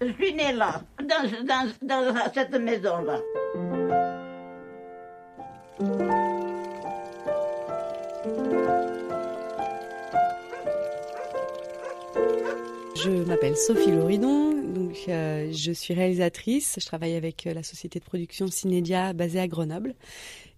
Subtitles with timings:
[0.00, 3.20] Je suis née là, dans, dans, dans cette maison-là.
[12.94, 14.57] Je m'appelle Sophie Loridon,
[14.88, 16.76] donc euh, je suis réalisatrice.
[16.80, 19.94] Je travaille avec euh, la société de production Cinédia basée à Grenoble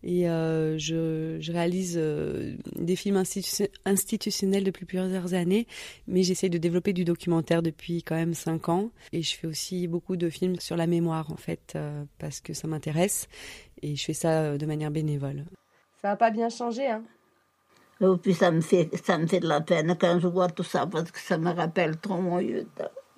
[0.03, 5.67] et euh, je, je, réalise euh, des films institu institutionnels depuis plusieurs années,
[6.07, 9.89] mais j'essaie de développer du documentaire depuis quand même cinq ans et je fais aussi
[9.89, 13.29] beaucoup de films sur la mémoire en fait euh, parce que ça m'intéresse
[13.83, 15.45] et je fais ça de manière bénévole.
[16.01, 17.03] Ça n'a pas bien changé, hein?
[18.01, 20.63] Et puis ça me, fait, ça me fait de la peine quand je vois tout
[20.63, 22.67] ça parce que ça me rappelle trop mon lieu.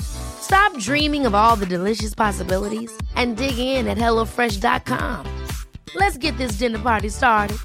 [0.00, 5.26] Stop dreaming of all the delicious possibilities and dig in at HelloFresh.com.
[5.94, 7.58] Let's get this dinner party started.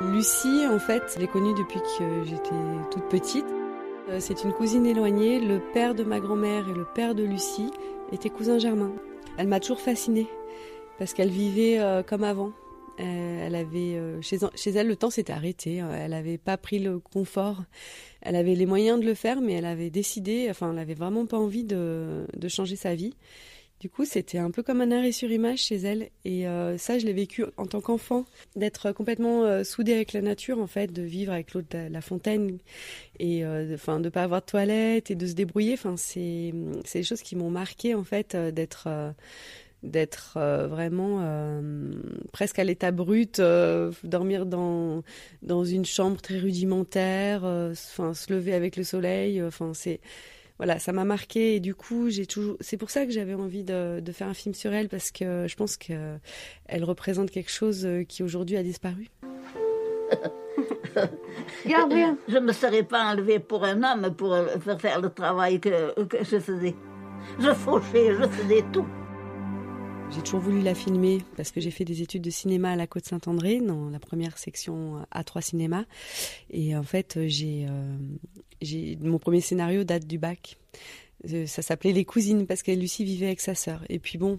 [0.00, 2.50] Lucie, en fait, je l'ai connue depuis que j'étais
[2.90, 3.44] toute petite.
[4.08, 5.38] Euh, c'est une cousine éloignée.
[5.38, 7.70] Le père de ma grand-mère et le père de Lucie
[8.12, 8.92] étaient cousins germains.
[9.38, 10.26] Elle m'a toujours fascinée
[10.98, 12.52] parce qu'elle vivait euh, comme avant.
[13.00, 15.76] Euh, elle avait chez, chez, elle le temps s'était arrêté.
[15.76, 17.62] Elle n'avait pas pris le confort.
[18.20, 20.48] Elle avait les moyens de le faire, mais elle avait décidé.
[20.50, 23.14] Enfin, elle n'avait vraiment pas envie de changer sa vie.
[23.80, 26.08] Du coup, c'était un peu comme un arrêt sur image chez elle.
[26.24, 28.24] Et euh, ça, je l'ai vécu en tant qu'enfant,
[28.56, 32.00] d'être complètement euh, soudée avec la nature, en fait, de vivre avec l'eau de la
[32.00, 32.58] fontaine
[33.20, 35.74] et euh, de ne pas avoir de toilette et de se débrouiller.
[35.74, 36.52] Enfin, c'est
[36.92, 38.88] des choses qui m'ont marqué, en fait, euh, d'être
[39.84, 41.22] d'être vraiment
[42.32, 43.40] presque à l'état brut,
[44.02, 45.04] dormir dans
[45.42, 47.42] dans une chambre très rudimentaire,
[47.74, 50.00] se lever avec le soleil, enfin c'est
[50.58, 52.56] voilà, ça m'a marqué et du coup, j'ai toujours.
[52.60, 55.46] C'est pour ça que j'avais envie de, de, faire un film sur elle parce que
[55.48, 56.16] je pense que
[56.66, 59.08] elle représente quelque chose qui aujourd'hui a disparu.
[61.66, 62.16] Gabriel.
[62.28, 64.36] Je ne me serais pas enlevée pour un homme pour
[64.78, 66.74] faire le travail que, que je faisais.
[67.38, 68.86] Je fauchais, je faisais tout.
[70.10, 72.86] J'ai toujours voulu la filmer parce que j'ai fait des études de cinéma à la
[72.86, 75.84] Côte Saint-André dans la première section A3 cinéma
[76.50, 80.58] et en fait j'ai euh, mon premier scénario date du bac.
[81.32, 83.84] Euh, ça s'appelait Les Cousines parce que Lucie vivait avec sa sœur.
[83.88, 84.38] Et puis bon,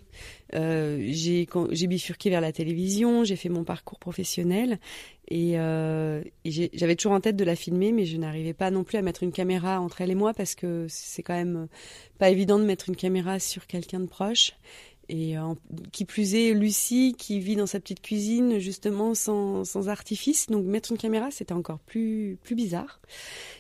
[0.56, 4.80] euh, j'ai bifurqué vers la télévision, j'ai fait mon parcours professionnel
[5.28, 8.84] et, euh, et j'avais toujours en tête de la filmer, mais je n'arrivais pas non
[8.84, 11.68] plus à mettre une caméra entre elle et moi parce que c'est quand même
[12.18, 14.54] pas évident de mettre une caméra sur quelqu'un de proche.
[15.10, 15.56] Et euh,
[15.92, 20.48] qui plus est, Lucie qui vit dans sa petite cuisine justement sans, sans artifice.
[20.48, 23.02] Donc mettre une caméra, c'était encore plus, bizarre.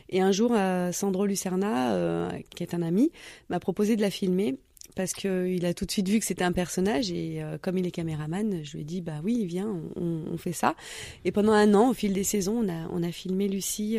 [0.09, 3.11] Et un jour, euh, Sandro Lucerna, euh, qui est un ami,
[3.49, 4.57] m'a proposé de la filmer
[4.95, 7.91] parce qu'il a tout de suite vu que c'était un personnage et comme il est
[7.91, 10.75] caméraman, je lui ai dit bah oui, viens, on, fait ça.
[11.23, 13.97] Et pendant un an, au fil des saisons, on a, filmé Lucie.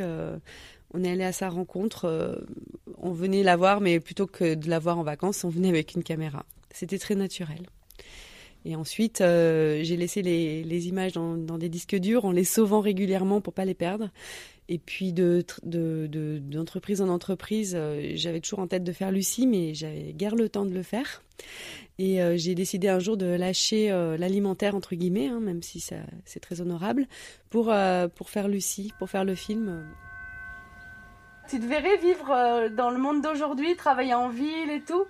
[0.92, 2.44] On est allé à sa rencontre.
[2.98, 5.94] On venait la voir, mais plutôt que de la voir en vacances, on venait avec
[5.94, 6.44] une caméra.
[6.72, 7.66] C'était très naturel.
[8.64, 13.40] Et ensuite, euh, j'ai laissé les, images dans, des disques durs en les sauvant régulièrement
[13.40, 14.10] pour pas les perdre.
[14.68, 19.10] Et puis de d'entreprise de, de, en entreprise, euh, j'avais toujours en tête de faire
[19.10, 21.22] Lucie, mais j'avais guère le temps de le faire.
[21.98, 23.88] Et euh, j'ai décidé un jour de lâcher
[24.18, 27.08] l'alimentaire entre guillemets, hein, même si c'est très honorable,
[27.48, 27.72] pour
[28.14, 29.84] pour faire Lucie, pour faire le film.
[31.48, 35.04] Tu te verrais vivre dans le monde d'aujourd'hui, travailler en ville et tout?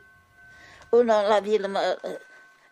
[0.93, 1.69] Oh non, la ville.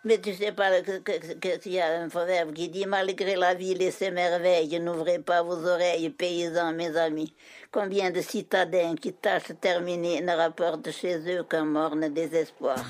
[0.04, 3.90] Mais tu sais pas qu'il y a un proverbe qui dit malgré la ville et
[3.90, 7.34] ses merveilles, n'ouvrez pas vos oreilles, paysans, mes amis.
[7.70, 12.82] Combien de citadins qui tâchent terminer ne rapportent chez eux qu'un morne désespoir.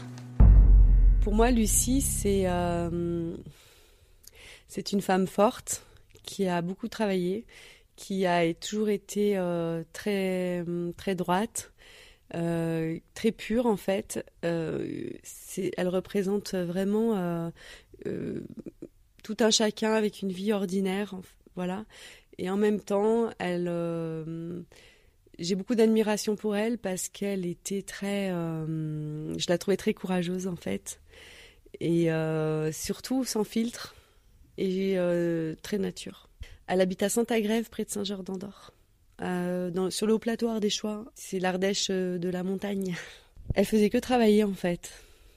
[1.22, 3.34] Pour moi, Lucie, c'est euh,
[4.68, 5.82] c'est une femme forte
[6.24, 7.46] qui a beaucoup travaillé,
[7.96, 10.62] qui a toujours été euh, très
[10.96, 11.72] très droite,
[12.34, 14.24] euh, très pure en fait.
[14.44, 15.10] Euh,
[15.76, 17.14] elle représente vraiment
[18.06, 18.40] euh,
[19.22, 21.14] tout un chacun avec une vie ordinaire,
[21.56, 21.84] voilà.
[22.38, 23.68] Et en même temps, elle,
[25.38, 30.54] j'ai beaucoup d'admiration pour elle parce qu'elle était très, je la trouvais très courageuse en
[30.54, 31.00] fait,
[31.80, 32.10] et
[32.70, 33.96] surtout sans filtre
[34.56, 34.96] et
[35.62, 36.28] très nature.
[36.68, 38.72] Elle habite à Saint-Agrève, près de Saint-Georges-d'Andorre.
[39.20, 41.04] Euh, sur le haut plateau Ardéchois.
[41.14, 42.94] C'est l'Ardèche euh, de la montagne.
[43.54, 44.90] Elle faisait que travailler en fait.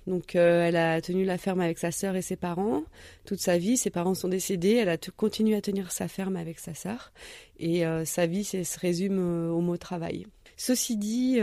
[0.08, 2.84] Donc euh, elle a tenu la ferme avec sa sœur et ses parents
[3.26, 3.78] toute sa vie.
[3.78, 4.74] Ses parents sont décédés.
[4.74, 7.12] Elle a continué à tenir sa ferme avec sa sœur.
[7.60, 9.20] Et sa vie se résume
[9.52, 10.26] au mot travail.
[10.58, 11.40] Ceci dit,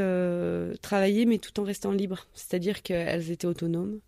[0.83, 2.27] travailler mais tout en restant libre.
[2.35, 4.01] C'est-à-dire qu'elles étaient autonomes.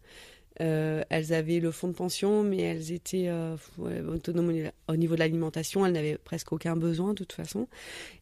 [0.60, 5.20] Euh, elles avaient le fonds de pension, mais elles étaient euh, autonomes au niveau de
[5.20, 5.86] l'alimentation.
[5.86, 7.66] Elles n'avaient presque aucun besoin de toute façon.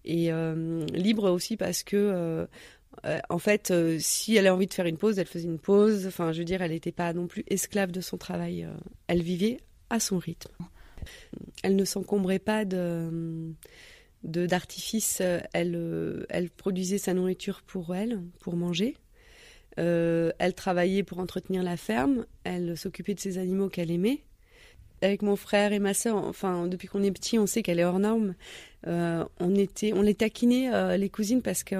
[0.04, 2.46] Et euh, libre aussi parce que,
[3.28, 6.06] en fait, si elle avait envie de faire une pause, elle faisait une pause.
[6.06, 8.66] Enfin, je veux dire, elle n'était pas non plus esclave de son travail.
[9.08, 9.58] elle vivait
[9.90, 10.52] à son rythme.
[11.62, 13.52] Elle ne s'encombrait pas de
[14.24, 15.22] d'artifices.
[15.52, 18.96] Elle, elle produisait sa nourriture pour elle, pour manger.
[19.78, 24.22] Euh, elle travaillait pour entretenir la ferme, elle s'occupait de ses animaux qu'elle aimait.
[25.00, 27.84] Avec mon frère et ma soeur, enfin depuis qu'on est petit, on sait qu'elle est
[27.84, 28.34] hors norme.
[28.88, 31.76] Euh, on était, on les taquinait euh, les cousines parce que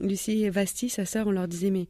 [0.00, 1.86] Lucie et Vasti, sa sœur, on leur disait mais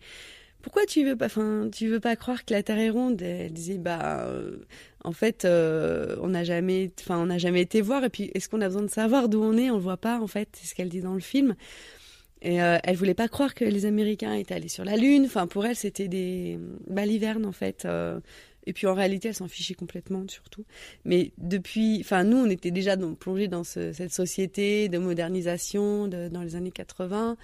[0.61, 3.23] pourquoi tu veux pas, enfin tu veux pas croire que la terre est ronde?
[3.23, 4.29] Elle disait bah
[5.03, 6.91] en fait on n'a jamais,
[7.38, 9.70] jamais été voir et puis est-ce qu'on a besoin de savoir d'où on est?
[9.70, 11.55] On le voit pas en fait, c'est ce qu'elle dit dans le film.
[12.43, 15.25] Et euh, elle voulait pas croire que les Américains étaient allés sur la Lune.
[15.27, 17.85] Enfin, pour elle, c'était des balivernes en fait.
[17.85, 18.21] Euh.
[18.67, 20.65] et puis en réalité, elle s'en fichait complètement, surtout.
[21.05, 26.56] Mais depuis, enfin, nous, on était déjà plongés dans cette société de modernisation dans les
[26.56, 27.37] années 80,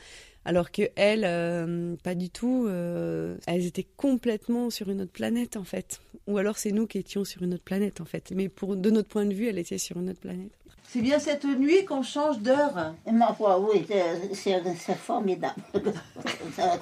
[0.44, 2.68] alors que euh, pas du tout.
[2.68, 6.00] elles étaient complètement sur une autre planète en fait.
[6.26, 8.30] Ou alors c'est nous qui étions sur une autre planète en fait.
[8.34, 10.52] Mais pour de notre point de vue, elle était sur une autre planète.
[10.92, 12.92] C'est bien cette nuit qu'on change d'heure.
[13.10, 13.86] Ma foi, oui,
[14.34, 15.54] c'est formidable.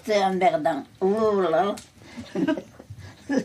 [0.05, 0.83] c'est un merdant.
[1.01, 1.77] Oh là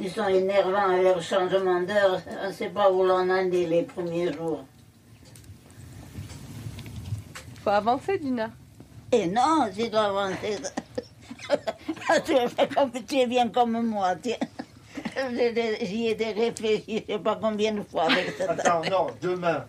[0.00, 2.20] Ils sont énervants avec le changement d'heure.
[2.42, 4.64] On ne sait pas où l'on en est les premiers jours.
[7.62, 8.50] faut avancer heure.
[9.12, 10.58] Et non, tu dois avancer.
[12.26, 12.32] tu,
[12.74, 14.16] comme, tu es bien comme moi.
[14.20, 14.34] tiens.
[15.82, 18.52] J'y ai réfléchi, je sais pas combien de fois avec ça.
[18.52, 19.64] Attends, non, demain.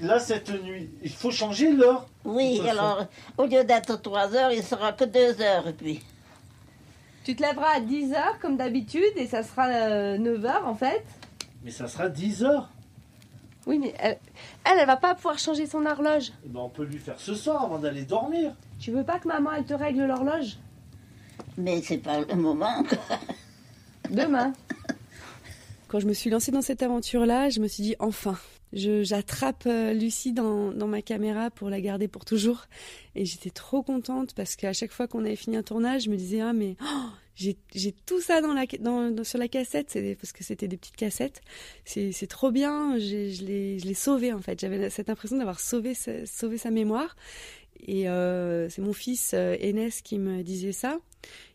[0.00, 4.62] Là, cette nuit, il faut changer l'heure Oui, alors, au lieu d'être 3 heures, il
[4.62, 6.02] sera que 2 heures, puis.
[7.24, 10.74] Tu te lèveras à 10 heures, comme d'habitude, et ça sera 9 euh, heures, en
[10.74, 11.04] fait.
[11.62, 12.70] Mais ça sera 10 heures
[13.66, 14.18] Oui, mais elle,
[14.64, 16.32] elle, va pas pouvoir changer son horloge.
[16.44, 18.54] Eh ben, on peut lui faire ce soir avant d'aller dormir.
[18.80, 20.58] Tu veux pas que maman, elle te règle l'horloge?
[21.56, 22.84] Mais c'est pas le moment,
[24.10, 24.52] Demain.
[25.88, 28.38] Quand je me suis lancée dans cette aventure-là, je me suis dit enfin,
[28.72, 32.66] j'attrape euh, Lucie dans, ma caméra pour la garder pour toujours.
[33.14, 36.16] Et j'étais trop contente parce qu'à chaque fois qu'on avait fini un tournage, je me
[36.16, 40.76] disais ah mais oh, j'ai tout ça la, sur la cassette, parce que c'était des
[40.76, 41.40] petites cassettes.
[41.84, 44.60] C'est trop bien, je l'ai sauvé en fait.
[44.60, 47.16] J'avais cette impression d'avoir sauvé, sa mémoire.
[47.86, 49.56] Et euh, c'est mon fils euh,
[50.02, 50.98] qui me disait ça.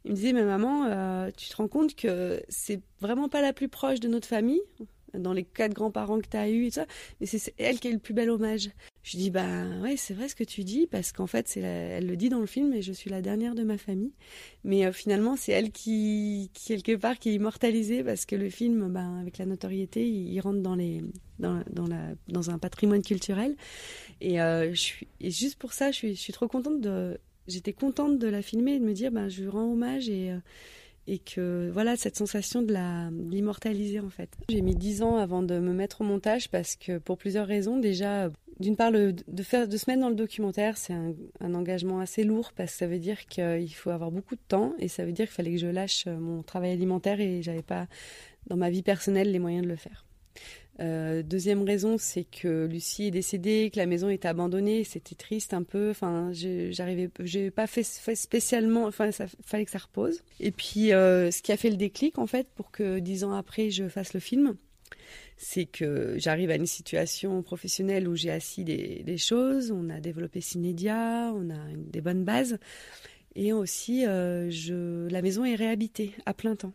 [0.06, 3.54] Il me disait, mais maman, euh, tu te rends compte que c'est vraiment pas la
[3.54, 4.62] plus proche de notre famille,
[5.14, 6.86] dans les quatre grands-parents que tu as eus et ça,
[7.20, 8.70] mais c'est elle qui est le plus bel hommage.
[9.04, 12.16] Je dis, bah ouais, c'est vrai ce que tu dis, parce qu'en fait, elle le
[12.16, 14.14] dit dans le film, et je suis la dernière de ma famille.
[14.64, 18.88] Mais euh, finalement, c'est elle qui, quelque part, qui est immortalisée, parce que le film,
[18.92, 21.04] ben, avec la notoriété, il, rentre dans, les,
[21.40, 23.56] dans, un patrimoine culturel.
[24.22, 27.20] Et, euh, je suis, juste pour ça, je suis trop contente de.
[27.48, 30.32] J'étais contente de la filmer et de me dire, ben, je rends hommage et.
[30.32, 30.38] Euh,
[31.08, 32.74] et que voilà cette sensation de
[33.30, 34.30] l'immortaliser en fait.
[34.50, 37.78] J'ai mis dix ans avant de me mettre au montage parce que pour plusieurs raisons
[37.78, 42.00] déjà d'une part de faire de se mettre dans le documentaire c'est un, un, engagement
[42.00, 45.04] assez lourd parce que ça veut dire qu'il faut avoir beaucoup de temps et ça
[45.04, 47.88] veut dire qu'il fallait que je lâche mon travail alimentaire et j'avais pas
[48.48, 50.06] dans ma vie personnelle les moyens de le faire.
[50.80, 54.84] Euh, deuxième raison, c'est que Lucie est décédée, que la maison est abandonnée.
[54.84, 55.92] C'était triste un peu.
[55.92, 58.86] Enfin, j'arrivais, j'ai pas fait, spécialement.
[58.86, 59.12] Enfin,
[59.46, 60.24] fallait que ça repose.
[60.40, 63.34] Et puis, euh, ce qui a fait le déclic, en fait, pour que dix ans
[63.34, 64.56] après je fasse le film,
[65.38, 69.72] c'est que j'arrive à une situation professionnelle où j'ai assis des, choses.
[69.72, 72.58] On a développé Cinédia, on a des bonnes bases,
[73.36, 74.50] et aussi, euh,
[75.10, 76.74] la maison est réhabitée à plein temps.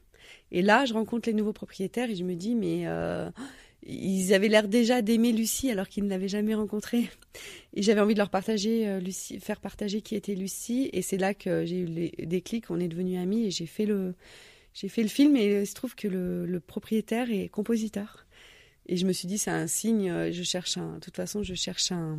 [0.52, 2.87] Et là, je rencontre les nouveaux propriétaires et je me dis, mais
[3.88, 7.08] ils avaient l'air déjà d'aimer Lucie alors qu'ils ne l'avaient jamais rencontrée.
[7.75, 10.90] Et j'avais envie de leur partager, euh, Lucie, faire partager qui était Lucie.
[10.92, 13.87] Et c'est là que j'ai eu les déclics, on est devenus amis et j'ai fait
[13.87, 14.14] le,
[14.75, 15.37] fait le film.
[15.37, 18.26] Et il se trouve que le, propriétaire est compositeur.
[18.87, 21.42] Et je me suis dit, c'est un signe, euh, je cherche un, de toute façon,
[21.42, 22.18] je cherche un,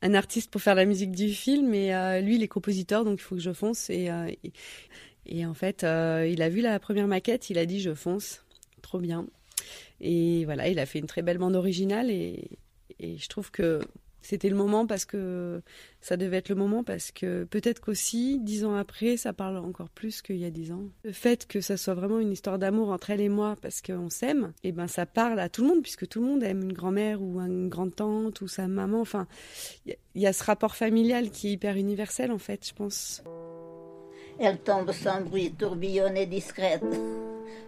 [0.00, 1.72] un artiste pour faire la musique du film.
[1.72, 3.90] Et euh, lui, il est compositeur, donc il faut que je fonce.
[5.46, 8.44] En fait, il a vu la première maquette, il a dit, je fonce.
[8.82, 9.26] Trop bien.
[10.00, 12.58] Et voilà, il a fait une très belle bande originale et,
[12.98, 13.80] et je trouve que
[14.22, 15.62] c'était le moment parce que
[16.00, 19.88] ça devait être le moment parce que peut-être qu'aussi dix ans après ça parle encore
[19.88, 20.84] plus qu'il y a dix ans.
[21.04, 24.10] Le fait que ça soit vraiment une histoire d'amour entre elle et moi parce qu'on
[24.10, 26.62] s'aime, et eh ben ça parle à tout le monde puisque tout le monde aime
[26.62, 29.00] une grand-mère ou une grande-tante ou sa maman.
[29.00, 29.26] Enfin,
[29.86, 33.22] il y, a ce rapport familial qui est hyper universel en fait, je pense.
[34.42, 36.82] Elle tombe sans bruit, tourbillonne et discrète.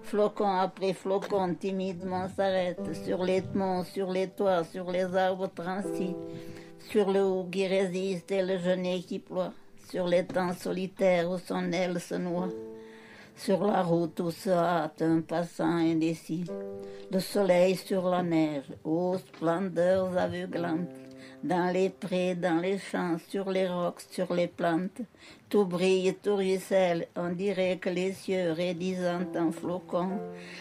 [0.04, 6.16] Flocon après flocon, timidement s'arrête sur les monts, sur les toits, sur les arbres transis,
[6.88, 9.52] sur le haut qui résiste et le genêt qui ploie,
[9.90, 12.48] sur les temps solitaires où son aile se noie.
[13.36, 16.44] Sur la route où se hâte un passant indécis,
[17.10, 20.88] le soleil sur la neige, ô splendeurs aveuglantes,
[21.42, 25.00] dans les prés, dans les champs, sur les rocs, sur les plantes,
[25.48, 30.20] tout brille, tout ruisselle, on dirait que les cieux raidissant en flocons,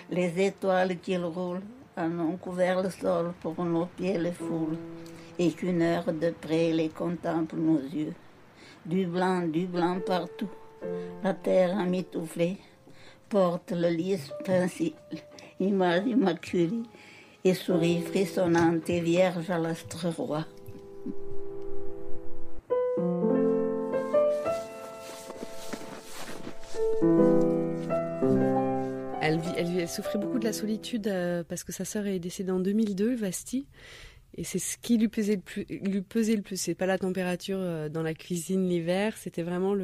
[0.10, 1.62] les étoiles qu'ils roulent,
[1.96, 4.78] en ont couvert le sol pour nos pieds les foulent,
[5.38, 8.14] et qu'une heure de près les contemple nos yeux.
[8.86, 10.50] Du blanc, du blanc partout,
[11.24, 12.58] la terre amitouflée
[13.30, 14.96] porte le lys principe,
[15.60, 16.84] image immaculée,
[17.44, 20.46] et sourit frissonnante et vierge à l'astre roi.
[29.62, 33.14] Elle, souffrait beaucoup de la solitude euh, parce que sa sœur est décédée en 2002,
[33.14, 33.68] Vasti.
[34.36, 35.66] Et c'est ce qui lui pesait le plus.
[35.70, 36.60] Lui pesait le plus.
[36.60, 39.76] C'est pas la température euh, dans la cuisine l'hiver, c'était vraiment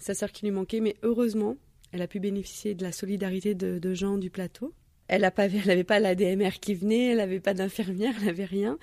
[0.00, 0.80] sa sœur qui lui manquait.
[0.80, 1.56] Mais heureusement,
[1.92, 4.74] elle a pu bénéficier de la solidarité de, gens du plateau.
[5.06, 8.78] Elle n'avait pas la DMR qui venait, elle n'avait pas d'infirmière, elle n'avait rien.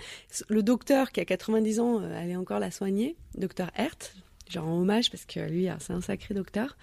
[0.48, 4.14] Le docteur qui a 90 ans euh, allait encore la soigner, docteur Hert,
[4.50, 6.78] genre en hommage parce que lui, c'est un sacré docteur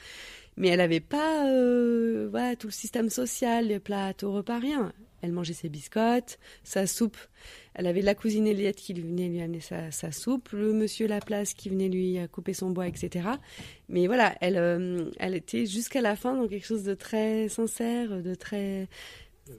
[0.56, 4.92] mais elle n'avait pas euh, voilà, tout le système social, les plats au repas, rien.
[5.22, 7.16] Elle mangeait ses biscottes, sa soupe.
[7.72, 11.70] Elle avait la cousine Eliette qui venait lui amener sa, soupe, le monsieur Laplace qui
[11.70, 13.28] venait lui couper son bois, etc.
[13.88, 18.22] Mais voilà, elle, euh, elle était jusqu'à la fin dans quelque chose de très sincère,
[18.22, 18.86] de très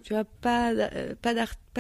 [0.03, 1.33] tu vois, pas, euh, pas,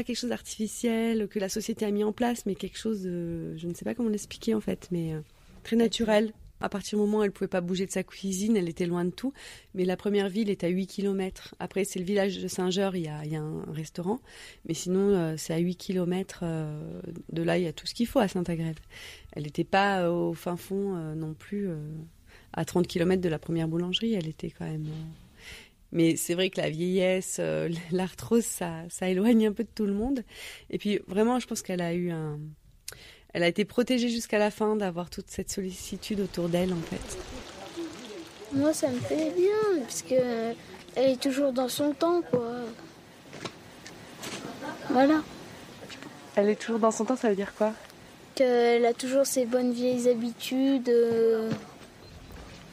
[0.03, 3.67] quelque chose d'artificiel que la société a mis en place, mais quelque chose de, je
[3.67, 5.21] ne sais pas comment l'expliquer en fait, mais euh,
[5.63, 6.31] très naturel,
[6.61, 9.05] à partir du moment où elle pouvait pas bouger de sa cuisine, elle était loin
[9.05, 9.33] de tout.
[9.73, 11.53] Mais la première ville est à 8 km.
[11.59, 14.19] Après, c'est le village de Saint-Georges, il, il, y a un restaurant.
[14.67, 17.93] Mais sinon, euh, c'est à 8 km euh, de là, il y a tout ce
[17.93, 18.79] qu'il faut à Saint-Agrève.
[19.33, 21.69] Elle n'était pas euh, au fin fond non plus,
[22.53, 24.13] à 30 km de la première boulangerie.
[24.13, 24.87] Elle était quand même.
[25.91, 27.41] Mais c'est vrai que la vieillesse,
[27.91, 30.23] l'arthrose, ça, ça éloigne un peu de tout le monde.
[30.69, 32.39] Et puis, vraiment, je pense qu'elle a eu un
[33.35, 37.17] elle a été protégée jusqu'à la fin d'avoir toute cette sollicitude autour d'elle en fait.
[38.53, 40.53] Moi ça me fait bien parce que
[40.95, 42.53] elle est toujours dans son temps quoi.
[44.89, 45.21] Voilà.
[46.37, 47.73] Elle est toujours dans son temps, ça veut dire quoi?
[48.35, 50.87] Qu'elle a toujours ses bonnes vieilles habitudes.
[50.87, 51.51] Euh...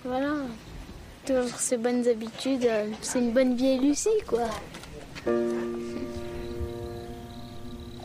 [0.05, 0.35] Voilà.
[1.27, 2.69] Toujours ses bonnes habitudes.
[3.01, 4.47] C'est une bonne vieille Lucie quoi.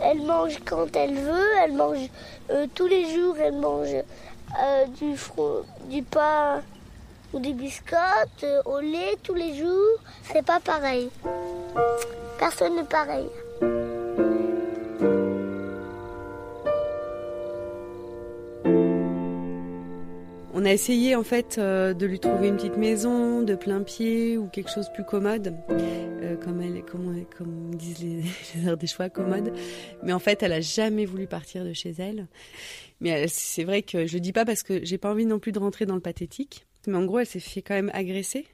[0.02, 2.10] Elle mange quand elle veut, elle mange
[2.50, 5.16] euh, tous les jours, elle mange euh, du,
[5.90, 6.62] du pain
[7.34, 10.00] ou des biscottes euh, au lait tous les jours.
[10.24, 11.10] C'est pas pareil.
[12.40, 13.28] Personne n'est pareil.
[20.54, 24.48] On a essayé en fait de lui trouver une petite maison de plein pied ou
[24.48, 28.22] quelque chose plus commode, euh, comme, elle, comme, comme disent les,
[28.64, 29.52] les des choix commodes.
[30.04, 32.28] Mais en fait, elle a jamais voulu partir de chez elle.
[33.02, 35.52] Mais c'est vrai que je le dis pas parce que j'ai pas envie non plus
[35.52, 36.68] de rentrer dans le pathétique.
[36.86, 38.46] Mais en gros, elle s'est fait quand même agresser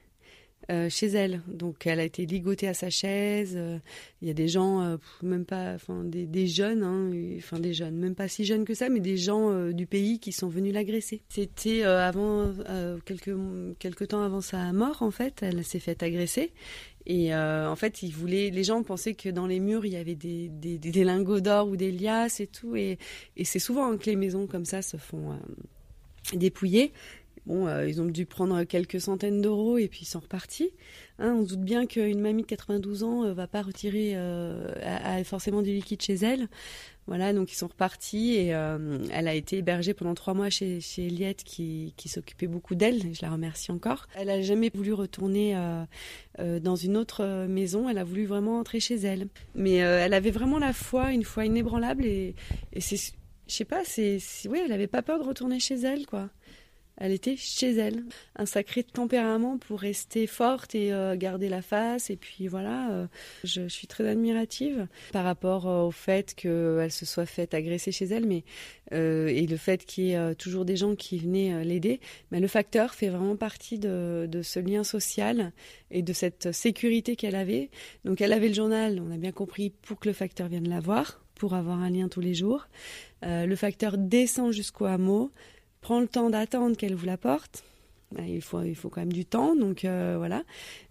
[0.70, 1.42] euh, chez elle.
[1.46, 3.54] Donc elle a été ligotée à sa chaise.
[3.54, 3.78] Euh,
[4.22, 7.74] il y a des gens, euh, même pas, enfin des, des, jeunes, hein, enfin des
[7.74, 10.72] jeunes, même pas si jeunes que ça, mais des gens du pays qui sont venus
[10.72, 11.20] l'agresser.
[11.28, 12.52] C'était avant
[13.04, 13.34] quelques
[13.78, 15.42] quelques temps avant sa mort en fait.
[15.42, 16.52] Elle s'est faite agresser.
[17.06, 20.14] Et en fait, ils voulaient, les gens pensaient que dans les murs il y avait
[20.14, 22.76] des, des, lingots d'or ou des liasses et tout.
[22.76, 22.98] Et,
[23.36, 25.38] et c'est souvent que les maisons comme ça se font
[26.32, 26.92] dépouiller.
[27.50, 30.70] Euh, ils ont dû prendre quelques centaines d'euros et puis ils sont repartis.
[31.18, 35.24] Hein, on se doute bien qu'une mamie de 92 ans euh, va pas retirer euh,
[35.24, 36.48] forcément du liquide chez elle.
[37.06, 41.44] Voilà, donc ils sont repartis et elle a été hébergée pendant trois mois chez, Eliette
[41.44, 43.14] qui, s'occupait beaucoup d'elle.
[43.14, 44.06] Je la remercie encore.
[44.16, 45.54] Elle a jamais voulu retourner
[46.38, 47.90] dans une autre maison.
[47.90, 49.28] Elle a voulu vraiment entrer chez elle.
[49.54, 52.34] Mais elle avait vraiment la foi, une foi inébranlable et,
[52.72, 56.30] et je sais pas, c'est, elle avait pas peur de retourner chez elle, quoi.
[56.96, 58.04] Elle était chez elle.
[58.36, 62.08] Un sacré tempérament pour rester forte et euh, garder la face.
[62.10, 63.06] Et puis voilà, euh,
[63.42, 68.06] je, suis très admirative par rapport euh, au fait qu'elle se soit faite agresser chez
[68.06, 68.44] elle, mais
[68.92, 72.00] et le fait qu'il y ait toujours des gens qui venaient l'aider.
[72.30, 75.52] Mais le facteur fait vraiment partie de, de, ce lien social
[75.90, 77.70] et de cette sécurité qu'elle avait.
[78.04, 80.78] Donc elle avait le journal, on a bien compris, pour que le facteur vienne la
[80.78, 82.68] voir, pour avoir un lien tous les jours.
[83.22, 85.32] le facteur descend jusqu'au hameau
[85.84, 87.62] prend le temps d'attendre qu'elle vous l'apporte.
[88.10, 90.42] Ben, il faut, il faut quand même du temps, donc euh, voilà.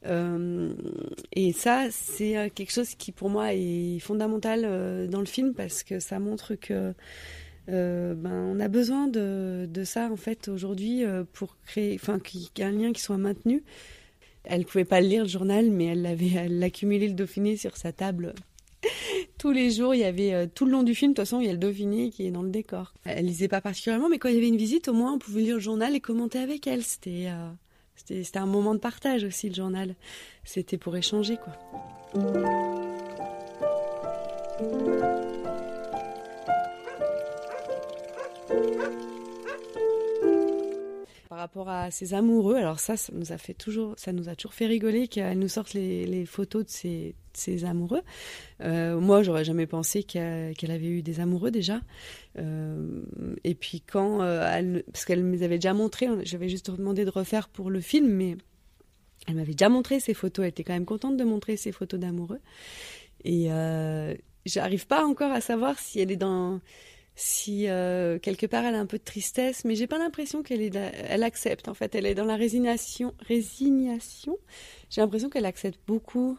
[0.05, 0.71] Euh,
[1.31, 5.81] et ça, c'est euh, quelque chose qui pour moi est fondamental dans le film parce
[5.81, 6.93] que ça montre que
[7.67, 12.71] ben, on a besoin de, de ça en fait aujourd'hui pour créer, enfin, qu'il un
[12.71, 13.63] lien qui soit maintenu.
[14.43, 18.35] Elle pouvait pas lire le journal, mais elle l'avait, l'accumulait le Dauphiné sur sa table
[19.43, 21.41] tous les jours, il y avait euh, tout le long du film, de toute façon,
[21.41, 22.93] il y a le Dauphiné qui est dans le décor.
[23.03, 25.41] Elle lisait pas particulièrement, mais quand il y avait une visite, au moins, on pouvait
[25.41, 26.81] lire le journal et commenter avec elle.
[26.81, 27.49] C'était euh,
[27.97, 29.95] c'était un moment de partage aussi, le journal.
[30.45, 31.57] C'était pour échanger, quoi.
[41.33, 42.57] Par rapport à ses amoureux.
[42.57, 45.47] Alors ça, ça nous a fait toujours, ça nous a toujours fait rigoler qu'elle nous
[45.47, 48.03] sorte les, photos de ses, amoureux.
[48.61, 51.81] Euh, moi, j'aurais jamais pensé qu'elle avait eu des amoureux déjà.
[52.37, 53.01] Euh,
[53.43, 57.09] et puis quand euh, parce qu'elle me les avait déjà montré, j'avais juste demandé de
[57.09, 58.37] refaire pour le film, mais
[59.27, 60.43] elle m'avait déjà montré ses photos.
[60.43, 62.41] Elle était quand même contente de montrer ses photos d'amoureux.
[63.25, 63.47] Et
[64.45, 66.59] j'arrive pas encore à savoir si elle est dans
[67.15, 70.75] si euh, quelque part elle a un peu de tristesse, mais j'ai pas l'impression qu'elle
[70.75, 71.93] elle accepte en fait.
[71.95, 73.13] Elle est dans la résignation.
[73.27, 74.37] Résignation.
[74.89, 76.37] J'ai l'impression qu'elle accepte beaucoup.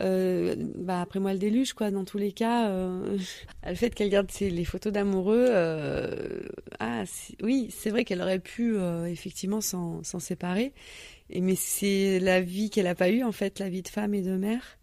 [0.00, 1.90] Euh, bah après moi le déluge quoi.
[1.90, 3.18] Dans tous les cas, euh,
[3.66, 5.48] le fait qu'elle garde les photos d'amoureux.
[6.80, 7.04] ah
[7.42, 8.76] oui, c'est vrai qu'elle aurait pu
[9.06, 10.72] effectivement s'en séparer.
[11.32, 14.14] Et mais c'est la vie qu'elle a pas eue en fait, la vie de femme
[14.14, 14.78] et de mère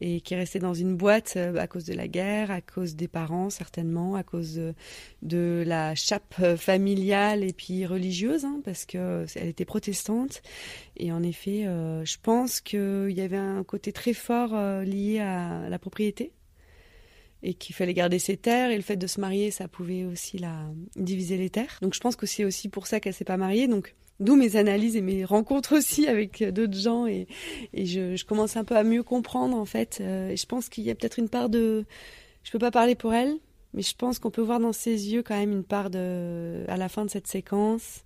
[0.00, 2.96] et qui est resté dans une boîte euh, à cause de la guerre, à cause
[2.96, 4.60] des parents certainement, à cause
[5.22, 10.42] de, la chape euh, familiale et puis religieuse, hein, parce que elle était protestante.
[10.96, 15.68] Et en effet, euh, je pense qu'il y avait un côté très fort lié à
[15.68, 16.32] la propriété
[17.42, 18.70] et qu'il fallait garder ses terres.
[18.70, 20.64] Et le fait de se marier ça pouvait aussi la
[20.96, 21.78] diviser les terres.
[21.82, 23.68] Donc je pense que c'est aussi pour ça qu'elle s'est pas mariée.
[23.68, 27.26] Donc D'où mes analyses et mes rencontres aussi avec d'autres gens et,
[27.72, 29.98] et je, je, commence un peu à mieux comprendre en fait.
[30.02, 31.86] Euh, et je pense qu'il y a peut-être une part de,
[32.44, 33.34] je peux pas parler pour elle,
[33.72, 36.76] mais je pense qu'on peut voir dans ses yeux quand même une part de, à
[36.76, 38.04] la fin de cette séquence,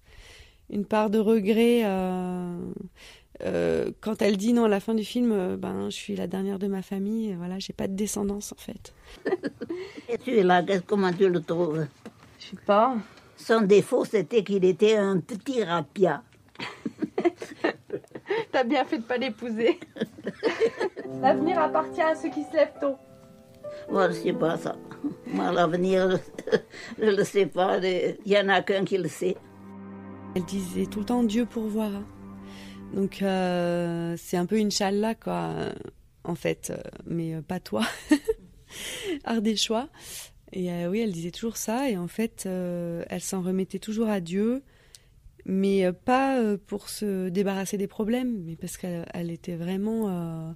[0.70, 1.83] une part de regret.
[1.85, 2.59] Euh,
[3.42, 6.61] euh, quand elle dit non à la fin du film, ben je suis la dernière
[6.61, 8.94] de ma famille, et voilà, j'ai pas de descendance en fait.
[10.09, 11.85] et tu es là, comment tu le trouves?
[12.38, 12.96] Je sais pas.
[13.46, 16.22] Son défaut, c'était qu'il était un petit rapia.
[18.52, 19.78] T'as bien fait de pas l'épouser.
[21.20, 22.96] L'avenir appartient à ceux qui se lèvent tôt.
[23.90, 24.76] Moi, je sais pas ça.
[25.26, 26.18] Moi, l'avenir,
[26.98, 27.76] je le sais pas.
[27.85, 29.37] Il y en a qu'un qui le sait.
[30.35, 31.90] Elle disait tout le temps Dieu pour voir.
[32.94, 35.50] Donc, euh, c'est un peu une là, quoi,
[36.24, 36.72] en fait.
[37.04, 37.83] Mais euh, pas toi.
[39.24, 39.90] Art des choix.
[40.54, 41.90] Et euh, oui, elle disait toujours ça.
[41.90, 44.62] Et en fait, euh, elle s'en remettait toujours à Dieu,
[45.44, 50.54] mais euh, pas pour se débarrasser des problèmes, mais parce qu'elle était vraiment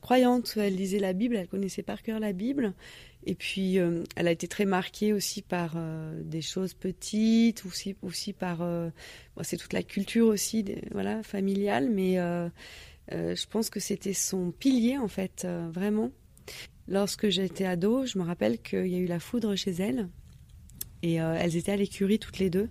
[0.00, 0.54] croyante.
[0.56, 2.72] Elle lisait la Bible, elle connaissait par cœur la Bible.
[3.28, 3.76] Et puis,
[4.14, 5.76] elle a été très marquée aussi par
[6.22, 8.66] des choses petites, aussi, aussi par.
[9.42, 12.14] c'est toute la culture aussi, voilà, familiale, mais
[13.10, 16.10] je pense que c'était son pilier, en fait, vraiment.
[16.88, 20.08] Lorsque j'étais ado, je me rappelle qu'il y a eu la foudre chez elles.
[21.02, 22.68] Et euh, elles étaient à l'écurie toutes les deux.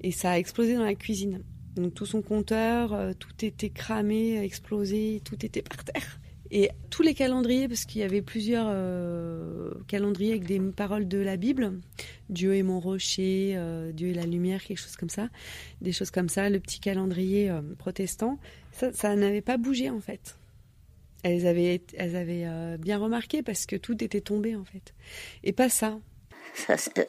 [0.00, 1.42] Et ça a explosé dans la cuisine.
[1.74, 6.20] Donc tout son compteur, euh, tout était cramé, explosé, tout était par terre.
[6.52, 11.18] Et tous les calendriers, parce qu'il y avait plusieurs euh, calendriers avec des paroles de
[11.18, 11.80] la Bible,
[12.30, 13.60] Dieu est mon rocher,
[13.94, 15.28] Dieu est la lumière, quelque chose comme ça,
[15.80, 18.38] des choses comme ça, le petit calendrier protestant,
[18.70, 20.38] ça, ça n'avait pas bougé en fait
[21.26, 24.94] elles avaient, elles avaient euh, bien remarqué parce que tout était tombé en fait.
[25.42, 25.98] Et pas ça.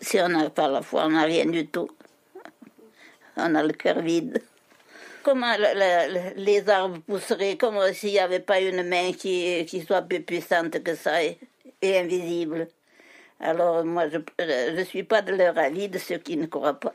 [0.02, 1.90] si on n'a pas la foi, on n'a rien du tout.
[3.38, 4.42] On a le cœur vide.
[5.22, 5.54] Comment
[6.38, 7.58] les arbres pousseraient?
[7.58, 11.38] Comme s'il n'y avait pas une main qui, qui, soit plus puissante que ça et,
[11.84, 12.68] invisible?
[13.40, 14.18] Alors moi, je
[14.72, 16.94] ne suis pas de leur avis de ceux qui ne croient pas.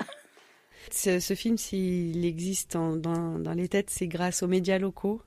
[0.91, 5.23] Ce, ce film, s'il existe dans, dans les têtes, c'est grâce aux médias locaux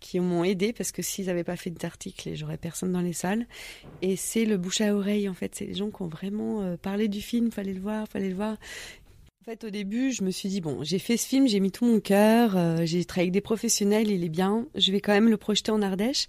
[0.00, 3.46] qui m'ont aidé parce que s'ils n'avaient pas fait d'article, j'aurais personne dans les salles.
[4.02, 6.76] Et c'est le bouche à oreille en fait, c'est les gens qui ont vraiment euh,
[6.76, 8.56] parlé du film, fallait le voir, fallait le voir.
[9.40, 11.70] En fait, au début, je me suis dit bon, j'ai fait ce film, j'ai mis
[11.70, 14.66] tout mon cœur, euh, j'ai travaillé avec des professionnels, il est bien.
[14.74, 16.26] Je vais quand même le projeter en Ardèche.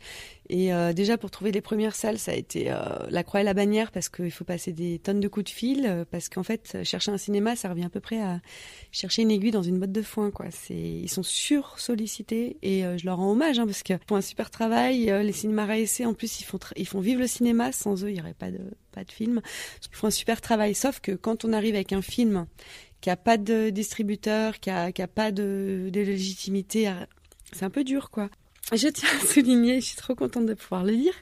[0.47, 3.43] Et euh, déjà pour trouver les premières salles, ça a été euh, la croix et
[3.43, 6.05] la bannière parce qu'il faut passer des tonnes de coups de fil.
[6.09, 8.39] parce qu'en fait, chercher un cinéma, ça revient à peu près à
[8.93, 10.31] chercher une aiguille dans une botte de foin.
[10.31, 10.45] Quoi.
[10.49, 14.21] C'est, ils sont sur sollicités et je leur rends hommage hein, parce qu'ils font un
[14.21, 15.07] super travail.
[15.07, 17.73] les cinémas RAEC, en plus, ils font ils font vivre le cinéma.
[17.73, 18.61] Sans eux, il n'y aurait pas de
[18.93, 19.41] pas de film.
[19.91, 20.75] Ils font un super travail.
[20.75, 22.45] Sauf que quand on arrive avec un film
[23.01, 26.91] qui a pas de distributeur, qui a, qui a pas de, légitimité.
[27.51, 28.29] C'est un peu dur, quoi.
[28.71, 31.13] Je tiens à souligner, je suis trop contente de pouvoir le dire,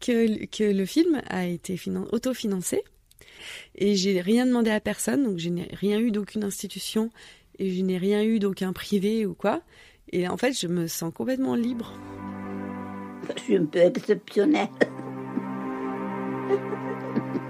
[0.00, 1.78] que, que le film a été
[2.10, 2.82] autofinancé
[3.74, 7.10] et j'ai rien demandé à personne, donc je n'ai rien eu d'aucune institution
[7.58, 9.62] et je n'ai rien eu d'aucun privé ou quoi.
[10.12, 11.92] Et en fait, je me sens complètement libre.
[13.36, 14.68] Je suis un peu exceptionnelle.